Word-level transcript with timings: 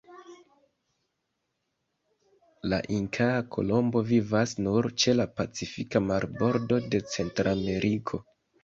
La 2.73 2.81
Inkaa 2.95 3.45
kolombo 3.57 4.05
vivas 4.11 4.57
nur 4.65 4.91
ĉe 5.05 5.17
la 5.21 5.29
Pacifika 5.39 6.05
marbordo 6.11 6.85
de 6.97 7.05
Centrameriko. 7.17 8.27